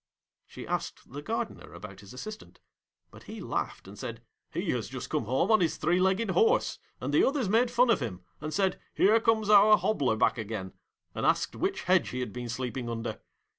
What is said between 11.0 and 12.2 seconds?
and asked which hedge he